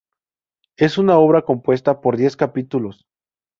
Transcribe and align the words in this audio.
Es 0.77 0.97
una 0.97 1.19
obra 1.19 1.43
compuesta 1.43 2.01
por 2.01 2.17
diez 2.17 2.35
capítulos. 2.35 3.05